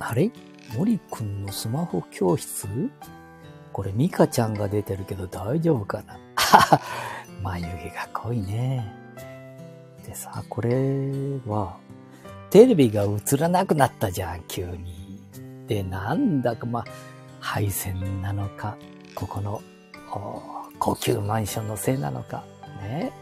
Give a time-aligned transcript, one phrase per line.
[0.00, 0.30] あれ？
[0.76, 2.68] 森くんのスマホ教室？
[3.72, 6.18] これミカちゃんが出てるけど大丈夫かな？
[7.42, 8.92] 眉毛が濃いね。
[10.04, 10.70] でさ、これ
[11.46, 11.76] は、
[12.50, 15.20] テレビが映らなくなったじゃん、急に。
[15.66, 16.84] で、なんだかまあ、
[17.40, 18.76] 配線なのか、
[19.14, 19.62] ここの、
[20.78, 22.44] 高級マンションのせいなのか、
[22.80, 23.12] ね？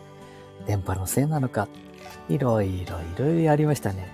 [0.67, 1.69] 電波のせいなのか、
[2.29, 4.09] いろいろいろいろやりましたね。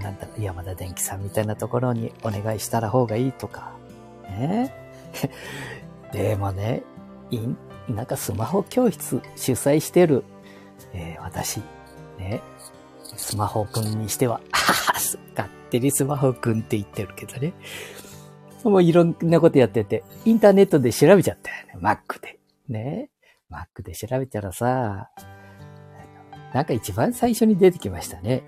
[0.00, 3.72] なんだ、山田電機さんみたいなところにお願いしたら方がいいとか、
[4.24, 4.74] ね。
[6.12, 6.82] でもね、
[7.30, 7.40] い
[7.88, 10.24] なんかスマホ教室主催してる、
[10.92, 11.60] えー、私、
[12.18, 12.40] ね、
[13.16, 17.52] スマホくんにしては、はは、勝手にスマホくんって言ってるけどね。
[18.64, 21.72] もういろんなことやってて、インターネットで調べちゃったよね。
[21.80, 22.38] Mac で。
[22.68, 23.10] ね。
[23.50, 25.10] Mac で調べたらさ、
[26.54, 28.42] なんか一番最初に出てきましたね。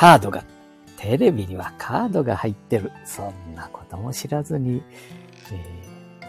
[0.00, 0.42] カードが、
[0.96, 2.90] テレビにはカードが入ってる。
[3.04, 4.82] そんなことも知らずに、
[5.52, 6.24] え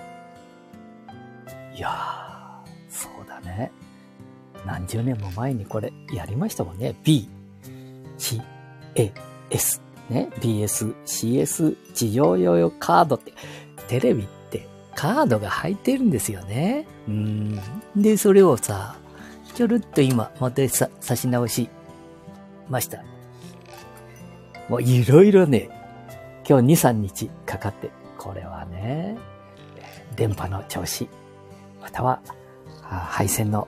[1.74, 3.72] ー、いやー、そうだね。
[4.66, 6.96] 何十年も前にこれやりましたもんね。
[7.06, 7.30] B、
[8.18, 8.42] C、
[8.96, 9.10] A、
[9.52, 9.82] S。
[10.10, 10.28] ね。
[10.42, 13.32] BS、CS、地上用用カードって、
[13.88, 16.86] テレビってカードが入ってるんですよね。
[17.08, 17.62] うん。
[17.96, 18.98] で、それをさ、
[19.56, 21.70] ちょるっと今、またさ、差し直し
[22.68, 23.02] ました。
[24.72, 25.68] もういろいろね、
[26.48, 29.18] 今日2、3日かかって、これはね、
[30.16, 31.10] 電波の調子、
[31.82, 32.22] または、
[32.82, 33.68] 配線の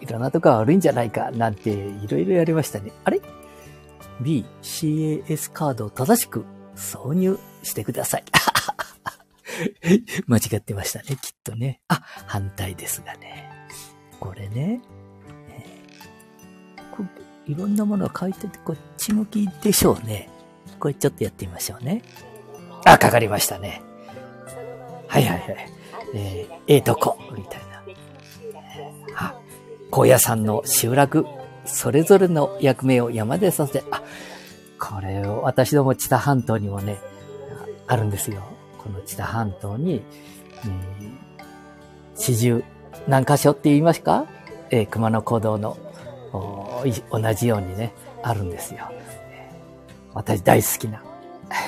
[0.00, 2.92] いろんなとこが悪いんじゃないか、なんていろいろやりましたね。
[3.04, 3.20] あれ
[4.22, 6.46] ?B、CAS カードを正しく
[6.76, 8.24] 挿入してください。
[10.26, 11.82] 間違ってましたね、きっとね。
[11.88, 13.50] あ、反対ですがね。
[14.18, 14.80] これね、
[17.46, 20.28] いろんなものが書いてて、こっち向きでしょうね。
[20.78, 22.02] これちょっとやってみましょうね。
[22.84, 23.82] あ、かかりましたね。
[25.08, 25.72] はいはいはい。
[26.14, 27.82] えー、ええとこ、みたいな。
[29.16, 29.34] あ、
[29.90, 31.26] 高野山の集落、
[31.64, 34.02] それぞれの役目を山でさせて、あ、
[34.78, 36.98] これを私ども知多半島にもね、
[37.86, 38.42] あるんですよ。
[38.78, 40.02] この知多半島に、
[40.64, 41.40] えー、
[42.14, 42.64] 四十
[43.06, 44.26] 何箇所って言いますか
[44.70, 45.76] えー、熊野古道の
[47.10, 48.90] 同じようにね、あるんですよ。
[50.14, 51.02] 私大好きな、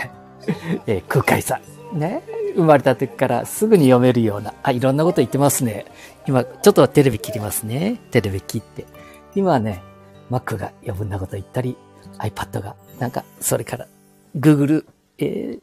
[0.86, 1.60] えー、空海さ
[1.92, 1.98] ん。
[1.98, 2.22] ね。
[2.54, 5.86] 生まれた時からすぐに読めるような、あ、いろんなこと言ってますね。
[6.26, 8.00] 今、ちょっとテレビ切りますね。
[8.10, 8.86] テレビ切って。
[9.34, 9.82] 今はね、
[10.30, 11.76] Mac が余分なこと言ったり、
[12.19, 13.88] iPad が、なんか、それから、
[14.36, 14.84] Google、
[15.19, 15.60] えー、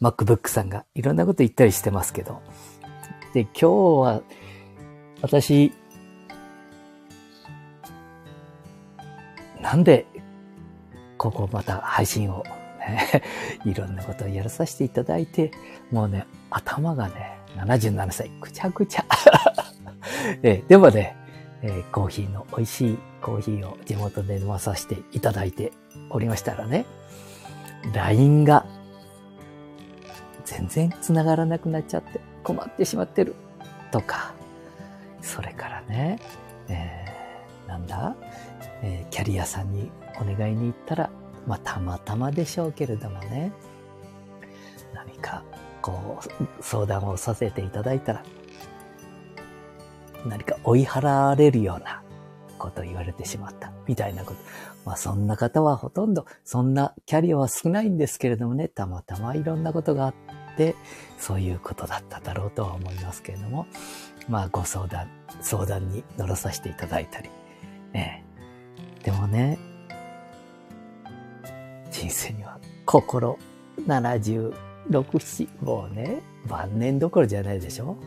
[0.00, 2.40] MacBook さんがいろんなこと言ったりしてますけど。
[3.32, 4.22] で、今日は、
[5.22, 5.72] 私、
[9.66, 10.06] なんで、
[11.18, 12.44] ここまた配信を、
[12.78, 13.20] ね、
[13.66, 15.50] いろんなことをやらさせていただいて、
[15.90, 19.04] もうね、頭がね、77歳、ぐちゃぐちゃ。
[20.44, 21.16] えでもね、
[21.62, 25.72] え、コーヒーの美味しいコーヒーを地元で飲まさせていただいて
[26.10, 26.86] おりましたらね、
[27.92, 28.66] LINE が
[30.44, 33.34] 全然繋がらなくなっちゃって困ってしまってる
[33.90, 34.32] とか、
[35.20, 36.20] それからね、
[36.68, 38.14] えー、なんだ？
[38.86, 41.10] えー、キャリアさんにお願いに行ったら、
[41.44, 43.52] まあ、たまたまでしょうけれどもね、
[44.94, 45.42] 何か、
[45.82, 48.22] こう、相談をさせていただいたら、
[50.24, 52.02] 何か追い払われるような
[52.58, 54.38] こと言われてしまった、みたいなこと。
[54.84, 60.14] まあ、そんな方はほとんど、そんなキャリアは少ないんですけれどもね、たまたまいろんなことがあっ
[60.56, 60.76] て、
[61.18, 63.66] そういうことだっただろうとは思いますけれども、
[64.28, 65.08] まあ、ご相談、
[65.40, 67.30] 相談に乗らさせていただいたり、
[69.06, 69.56] でもね、
[71.92, 73.38] 人生には心
[73.86, 74.52] 76、
[74.90, 77.98] 7、もうね、晩年どころじゃないでしょ、うん、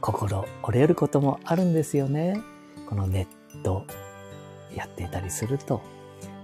[0.00, 2.40] 心折れることもあるんですよね。
[2.88, 3.84] このネット
[4.74, 5.82] やっていたりすると、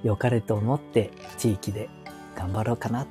[0.02, 1.88] 良かれと思って地域で
[2.37, 3.06] 頑張ろうかな。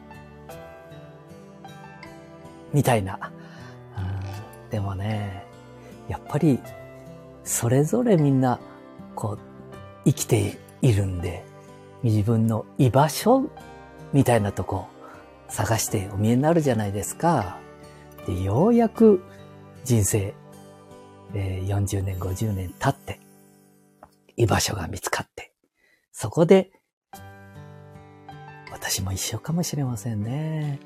[2.72, 3.32] みたいな。
[3.98, 5.44] うん、でもね、
[6.08, 6.60] やっぱり
[7.44, 8.60] それぞれみんな
[9.16, 9.55] こう
[10.06, 11.44] 生きているんで、
[12.04, 13.50] 自分の居場所
[14.14, 14.88] みたいなとこ
[15.50, 17.58] 探してお見えになるじゃないですか。
[18.26, 19.24] で、ようやく
[19.84, 20.34] 人生、
[21.34, 23.20] えー、40年、50年経って、
[24.38, 25.54] 居場所が見つかって、
[26.12, 26.72] そこで、
[28.72, 30.80] 私も一緒かもしれませんね。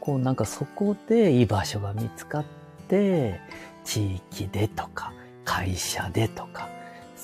[0.00, 2.44] こうなんかそこで居場所が見つかっ
[2.88, 3.40] て、
[3.84, 5.12] 地域でとか、
[5.44, 6.68] 会社でとか、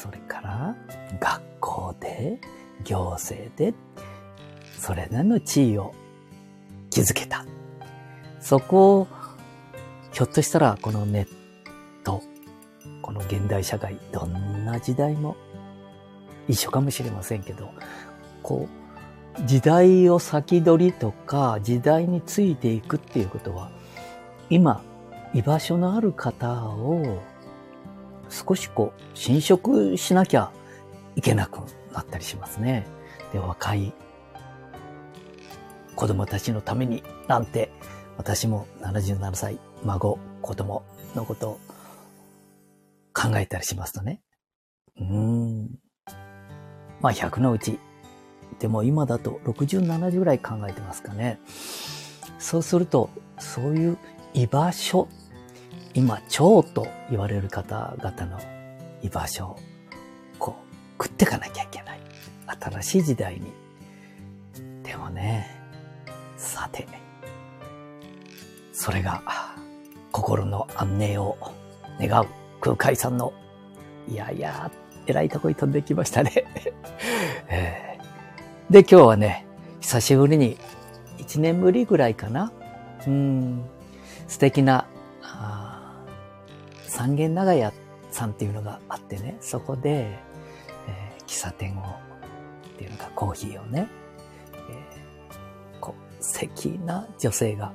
[0.01, 0.75] それから
[1.21, 2.41] 学校で、
[2.85, 3.75] 行政で、
[4.79, 5.95] それなりの地位を
[6.89, 7.45] 築けた。
[8.41, 9.09] そこを、
[10.11, 11.29] ひょっとしたらこのネッ
[12.03, 12.23] ト、
[13.03, 15.37] この現代社会、どんな時代も
[16.49, 17.69] 一緒かもしれませんけど、
[18.43, 18.69] こ
[19.37, 23.71] う、時代を先取りとか、時代についていくっていうことは、
[24.49, 24.83] 今、
[25.35, 27.21] 居場所のある方を
[28.31, 30.51] 少しこう、侵食しなきゃ
[31.17, 31.61] いけなく
[31.93, 32.87] なったりしますね。
[33.33, 33.93] で、若い
[35.97, 37.71] 子供たちのためになんて、
[38.17, 40.83] 私も77歳、孫、子供
[41.15, 41.61] のことを
[43.13, 44.23] 考えたりしますとね。
[44.99, 45.79] うーん。
[47.01, 47.79] まあ100のうち、
[48.59, 51.41] でも今だと60、70ぐらい考えてますかね。
[52.39, 53.99] そうすると、そういう
[54.35, 55.09] 居場所、
[55.95, 58.39] 今、蝶と言われる方々の
[59.03, 59.59] 居場所を、
[60.39, 60.57] こ
[60.99, 62.01] う、食ってかなきゃいけない。
[62.61, 63.53] 新しい時代に。
[64.83, 65.47] でもね、
[66.37, 66.87] さて、
[68.73, 69.23] それが、
[70.13, 71.37] 心の安寧を
[72.01, 72.27] 願う
[72.61, 73.33] 空海さんの、
[74.09, 74.71] いやいや、
[75.07, 76.45] 偉いとこに飛んできましたね。
[77.49, 79.47] えー、で、今日はね、
[79.81, 80.57] 久しぶりに、
[81.19, 82.53] 一年ぶりぐらいかな。
[83.07, 83.65] うん、
[84.29, 84.87] 素敵な、
[87.01, 87.73] 三軒長屋
[88.11, 90.19] さんっていうのがあってね、そこで、
[90.87, 93.89] えー、喫茶店を、っていうのか、コーヒーをね、
[94.69, 97.73] えー、こう、素敵な女性が、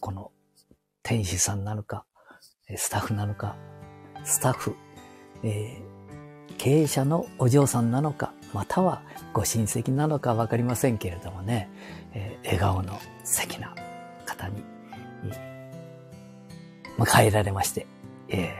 [0.00, 0.32] この
[1.02, 2.06] 店主さんなのか、
[2.74, 3.54] スタッフなのか、
[4.24, 4.76] スタッフ、
[5.42, 9.02] えー、経営者のお嬢さんなのか、または
[9.34, 11.68] ご親戚なのかわかりませんけれどもね、
[12.14, 13.74] えー、笑顔の素敵な
[16.98, 17.86] 迎えられまして、
[18.28, 18.54] え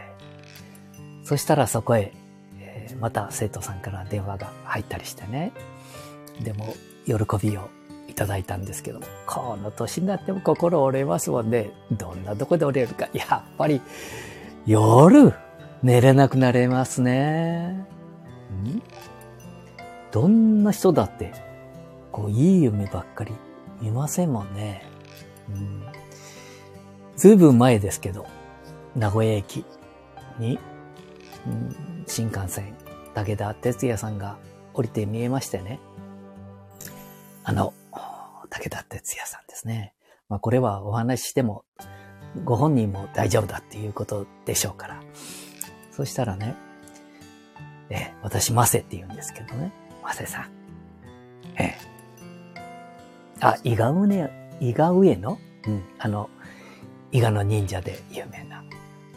[1.22, 2.12] ー、そしたらそこへ、
[2.60, 5.52] えー、また生徒さんから電話が入ったりしてね、
[6.40, 6.74] でも
[7.06, 7.68] 喜びを
[8.08, 11.70] いただいたんですけども、この年になっても心折れますもんね。
[11.90, 13.08] どんなとこで折れるか。
[13.12, 13.80] やっぱり、
[14.66, 15.34] 夜、
[15.82, 17.68] 寝れなくなれますね。
[17.68, 18.82] ん？
[20.12, 21.32] どんな人だって、
[22.10, 23.32] こう、いい夢ばっかり
[23.82, 24.82] 見ませんもんね。
[25.50, 25.84] うん、
[27.16, 28.26] ずいぶん前ですけど、
[28.94, 29.64] 名古屋駅
[30.38, 30.58] に、
[31.46, 32.74] うん、新幹線、
[33.14, 34.38] 武田哲也さんが
[34.74, 35.80] 降りて見えましてね。
[37.42, 37.72] あの、
[38.50, 39.94] 武田哲也さんですね。
[40.28, 41.64] まあこれはお話ししても、
[42.44, 45.00] ご本人も大丈夫だっていうことでしょうから。
[45.92, 46.54] そしたらね、
[47.88, 49.72] え、私、マセって言うんですけどね。
[50.02, 50.50] マセさん。
[51.56, 51.76] ええ。
[53.40, 54.30] あ、伊賀上、
[54.60, 56.30] 伊賀上のうん、あの、
[57.16, 58.62] 伊賀の忍者で有名な。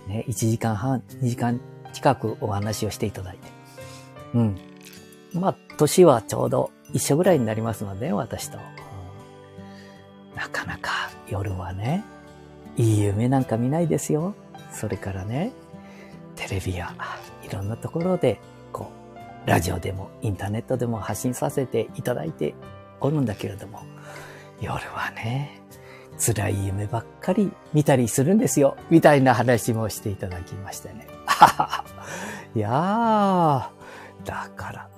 [0.08, 1.60] ね、1時間半、2時間
[1.92, 3.40] 近くお話をしていただいて。
[4.36, 4.58] うん。
[5.34, 8.58] まあ、年はちょうど一緒ぐらいになりますので、私と。
[10.34, 12.06] なかなか夜はね、
[12.78, 14.34] いい夢なんか見ないですよ。
[14.72, 15.52] それからね、
[16.38, 16.96] テレビや
[17.44, 18.40] いろんなところで、
[18.72, 18.94] こ
[19.46, 22.56] う、ラジオでもインターネットでも発信させていただいて
[23.02, 23.82] おるんだけれども、
[24.62, 25.59] 夜はね、
[26.20, 28.78] 辛い夢ばっかり見たりするんですよ。
[28.90, 31.08] みたいな話もしていただきましてね。
[32.56, 34.90] いやー、だから、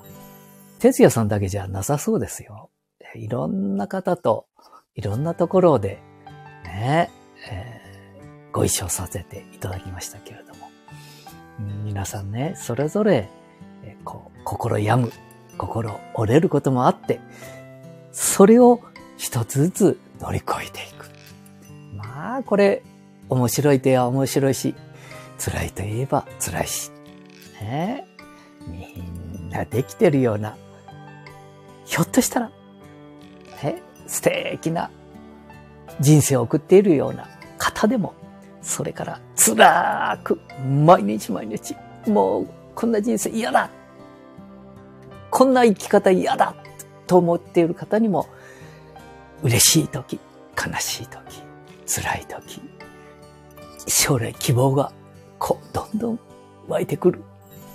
[0.79, 2.69] 哲也さんだけじゃなさそうですよ。
[3.15, 4.47] いろんな方と
[4.95, 5.99] いろんなところで
[6.65, 7.09] ね、
[7.49, 10.69] えー、ご一緒させていただきましたけれども、
[11.83, 13.29] 皆さんね、それぞれ、
[13.83, 15.11] えー、こう心病む、
[15.57, 17.19] 心折れることもあって、
[18.11, 18.81] それを
[19.17, 20.90] 一つずつ乗り越えていく。
[22.21, 22.83] まあ、これ、
[23.29, 24.75] 面白いといえば面白いし、
[25.39, 26.91] 辛いといえば辛いし、
[27.59, 28.05] ね、
[28.67, 29.01] み
[29.47, 30.55] んなできてるような、
[31.83, 32.51] ひょっとしたら、
[33.63, 34.91] ね、素敵な
[35.99, 38.13] 人生を送っているような方でも、
[38.61, 41.75] それから辛く、毎日毎日、
[42.05, 43.71] もうこんな人生嫌だ
[45.31, 46.53] こんな生き方嫌だ
[47.07, 48.27] と思っている方にも、
[49.41, 50.19] 嬉しい時、
[50.55, 51.40] 悲しい時、
[51.93, 52.61] 辛い時、
[53.85, 54.93] 将来希望が
[55.39, 56.19] こう、どんどん
[56.69, 57.21] 湧いてくる、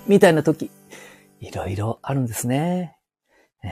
[0.07, 0.71] みたいな時、
[1.39, 2.97] いろいろあるんですね。
[3.63, 3.67] え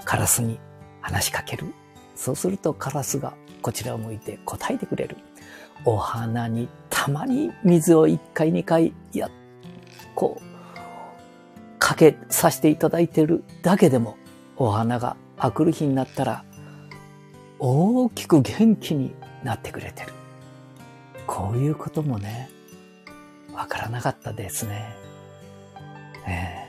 [0.00, 0.60] ー、カラスに
[1.00, 1.66] 話しかける。
[2.14, 5.16] そうするとカラスがこちらを向いて答えてくれる。
[5.84, 9.28] お花にたまに水を一回二回、や、
[10.14, 14.16] こう、かけさせていただいてるだけでも、
[14.56, 16.44] お花があくる日になったら、
[17.58, 20.12] 大きく元気になってくれてる。
[21.26, 22.50] こういうこともね、
[23.52, 24.94] わからなかったですね。
[26.26, 26.68] え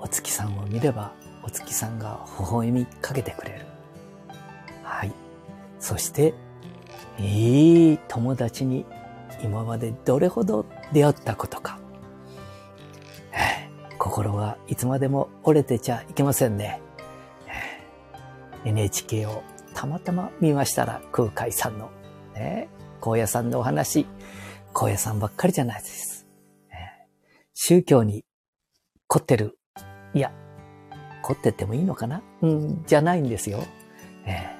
[0.00, 3.66] ー、お月さんを見ればお月さんが微笑みかけてくれる。
[4.82, 5.12] はい。
[5.78, 6.34] そして、
[7.18, 8.86] いい友達に
[9.42, 11.78] 今までどれほど出会ったことか。
[13.32, 13.68] え
[13.98, 16.80] 心はいつまでも折れてちゃいけませんね。
[18.64, 19.42] え NHK を
[19.82, 21.90] たまたま見ましたら空海さんの、
[22.34, 22.68] ね、
[23.00, 24.06] 高野さんのお話、
[24.72, 26.24] 高野さんばっかりじゃないです。
[27.52, 28.24] 宗教に
[29.08, 29.58] 凝ってる。
[30.14, 30.30] いや、
[31.24, 32.22] 凝っててもいいのかな？
[32.42, 33.58] うん、じゃないんですよ。
[34.24, 34.56] え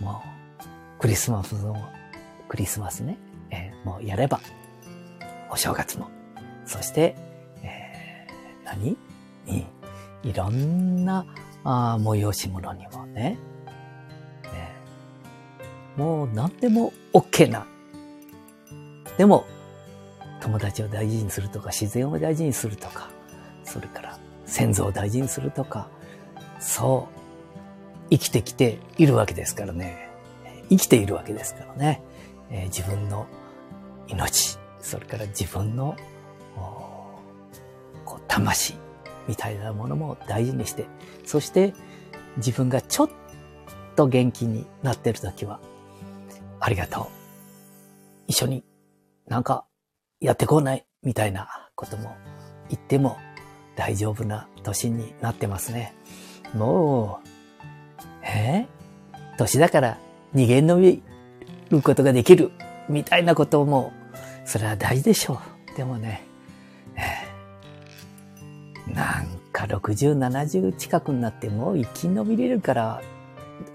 [0.00, 0.20] ー、も
[0.58, 1.76] う、クリスマスの、
[2.48, 3.18] クリスマスね、
[3.50, 4.40] えー、もうやれば、
[5.48, 6.08] お正月も、
[6.66, 7.14] そして、
[7.62, 8.98] えー何、
[10.24, 11.24] いろんな
[11.62, 13.38] あ催し物にも、ね、
[16.00, 17.66] もう何でも OK な。
[19.18, 19.44] でも、
[20.40, 23.10] 友達を大事にするとか、自然を大事にするとか、
[23.64, 25.90] それから先祖を大事にするとか、
[26.58, 30.08] そう、生きてきているわけですからね。
[30.70, 32.00] 生きているわけですからね。
[32.48, 33.26] えー、自分の
[34.08, 35.98] 命、それから自分の
[38.26, 38.74] 魂
[39.28, 40.86] みたいなものも大事にして、
[41.26, 41.74] そして
[42.38, 43.10] 自分がちょっ
[43.96, 45.60] と元気になってるときは、
[46.60, 47.06] ありがとう。
[48.28, 48.64] 一緒に
[49.26, 49.64] なんか
[50.20, 52.14] やってこないみたいなことも
[52.68, 53.16] 言っても
[53.76, 55.94] 大丈夫な年になってますね。
[56.54, 57.28] もう、
[58.22, 58.66] え？
[59.12, 59.98] ー、年だから
[60.34, 61.02] 逃げ延び
[61.70, 62.50] ることができる
[62.88, 63.92] みたいなことも、
[64.44, 65.40] それは大事でしょ
[65.72, 65.76] う。
[65.76, 66.26] でもね、
[68.88, 73.02] なんか60、70近くになってもう生き延びれるから、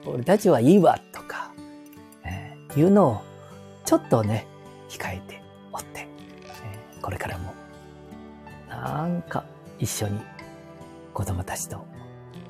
[0.05, 1.44] 俺たちはいいわ、とか、
[2.75, 3.21] えー、いうのを
[3.85, 4.47] ちょっとね、
[4.89, 5.41] 控えて
[5.71, 7.53] おって、え、これからも、
[8.69, 9.45] なんか
[9.79, 10.19] 一緒に
[11.13, 11.85] 子供たちと、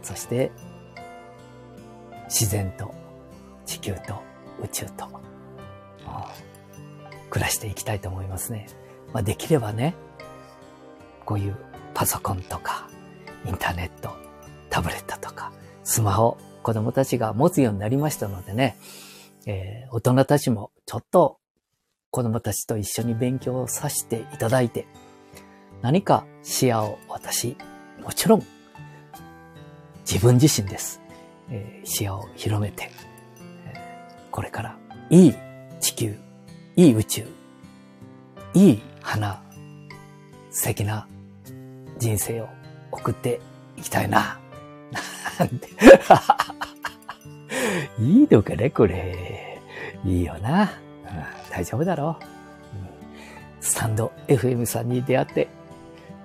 [0.02, 0.52] そして
[2.26, 2.94] 自然と
[3.66, 4.22] 地球と
[4.62, 5.08] 宇宙と、
[7.30, 8.68] 暮らしていきたいと思いますね。
[9.14, 9.96] まあ、できればね、
[11.26, 11.56] こういう
[11.94, 12.88] パソコンとか、
[13.46, 14.12] インターネット、
[14.70, 15.52] タブレットとか、
[15.84, 18.78] スマホ、子供たちが持つようになりましたのでね、
[19.46, 21.38] えー、大人たちもちょっと
[22.10, 24.88] 子供たちと一緒に勉強をさせていただいて、
[25.82, 27.58] 何か視野を私、
[28.02, 28.44] もちろん
[30.10, 31.02] 自分自身です。
[31.50, 32.90] えー、視野を広めて、
[33.68, 33.74] え、
[34.32, 34.78] これから
[35.10, 35.34] いい
[35.80, 36.16] 地球、
[36.76, 37.28] いい宇宙、
[38.54, 39.44] いい花、
[40.50, 41.08] 素敵な
[42.00, 42.48] 人生を
[42.92, 43.40] 送って
[43.78, 44.40] いきたいな。
[45.38, 45.68] なんて。
[48.00, 49.62] いいのかね、これ。
[50.04, 50.64] いいよな。
[50.64, 50.70] うん、
[51.52, 52.26] 大丈夫だろう、
[52.78, 53.62] うん。
[53.62, 55.48] スタンド FM さんに出会って、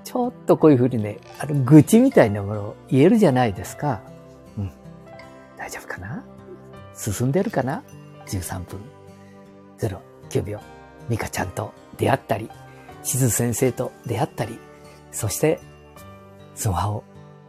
[0.04, 4.00] ちょっとこういうふうにね、あの、愚痴みたいなものを言えるじゃないですか。
[4.59, 4.70] うん。
[5.56, 6.25] 大丈夫かな？
[6.94, 7.82] 進んでるかな
[8.26, 8.80] ?13 分。
[9.78, 10.61] 09秒。
[11.09, 12.50] ミカちゃんと出会ったり、
[13.02, 14.59] しず先生と出会ったり、
[15.12, 15.61] そして、
[16.54, 17.04] スマホ、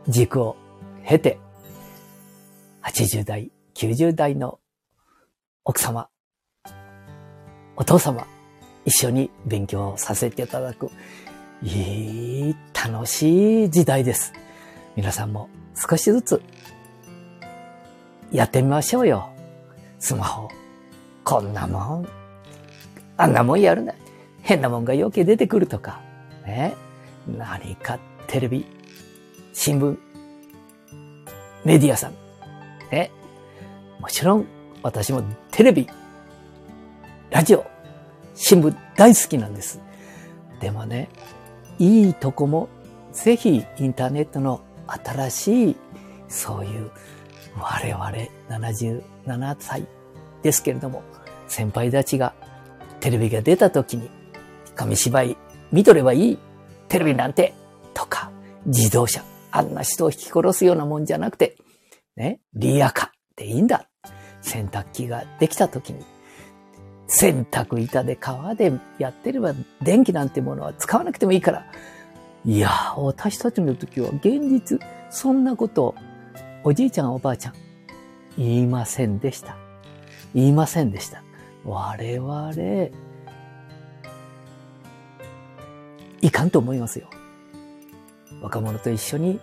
[0.08, 0.56] 軸を
[1.06, 1.38] 経て、
[2.84, 4.60] 80代、90代の
[5.64, 6.10] 奥様、
[7.76, 8.28] お父様、
[8.86, 10.90] 一緒に勉強させていただく、
[11.64, 14.34] いい、楽しい時代です。
[14.96, 16.42] 皆さんも少しずつ
[18.32, 19.30] やってみましょうよ。
[20.00, 20.50] スマホ。
[21.24, 22.08] こんなもん。
[23.18, 23.94] あんなもんやるな。
[24.42, 26.02] 変なもんが余計出てくるとか。
[26.46, 26.76] ね。
[27.28, 28.66] 何かテレビ、
[29.54, 29.98] 新聞、
[31.64, 32.14] メディアさん。
[32.92, 33.12] ね。
[34.02, 34.48] もちろん
[34.82, 35.88] 私もテレビ、
[37.30, 37.66] ラジオ、
[38.34, 39.80] 新聞大好きなんです。
[40.60, 41.08] でもね、
[41.78, 42.68] いいとこも
[43.14, 45.76] ぜひインターネットの新しい
[46.28, 46.90] そういう
[47.56, 48.06] 我々
[48.50, 49.88] 77歳
[50.42, 51.04] ですけれども
[51.48, 52.34] 先輩たちが
[53.00, 54.10] テレビが出た時に
[54.76, 55.38] 紙芝居
[55.72, 56.40] 見とればいい
[56.88, 57.54] テレビなんて、
[57.94, 58.32] とか、
[58.66, 61.58] 自動車、あんな人を引き殺すようなもんじゃなくて、
[62.16, 63.91] ね、リアカでいいんだ。
[64.42, 66.04] 洗濯機ができた時に、
[67.08, 71.66] 洗濯板で川でやってれば電気なんてものは使わなくてもいいから。
[72.46, 74.80] いや、私たちの時は現実、
[75.10, 75.94] そんなこと
[76.64, 77.54] おじいちゃんおばあちゃん、
[78.38, 79.58] 言いませんでした。
[80.34, 81.22] 言いませんでした。
[81.66, 82.90] 我々、
[86.22, 87.08] いかんと思いますよ。
[88.42, 89.40] 若者と一緒に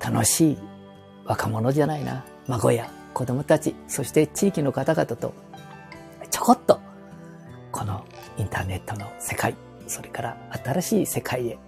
[0.00, 0.58] 楽しい
[1.24, 2.24] 若者じゃないな。
[2.46, 5.34] 孫や子供たち、そして地域の方々と
[6.30, 6.78] ちょこっと
[7.72, 8.06] この
[8.36, 9.56] インターネットの世界、
[9.88, 11.58] それから新しい世界へ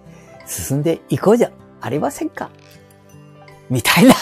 [0.47, 2.49] 進んでいこうじゃありませんか？
[3.69, 4.13] みたいな。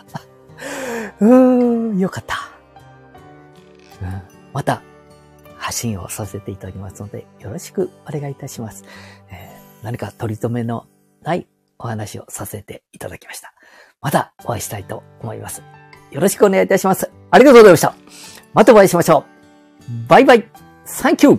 [1.20, 2.36] うーん、よかった。
[4.00, 4.22] うん、
[4.54, 4.80] また、
[5.58, 8.82] 発信をさせていただきますので、よろしくお願いいたします。
[9.30, 10.86] えー何か取り留めの
[11.20, 11.46] ない
[11.78, 13.52] お話をさせていただきました。
[14.00, 15.62] またお会いしたいと思います。
[16.16, 17.10] よろしくお願いいたします。
[17.30, 17.94] ありがとうございました。
[18.54, 19.26] またお会いしましょ
[19.86, 20.08] う。
[20.08, 20.48] バイバイ。
[20.86, 21.38] サンキュー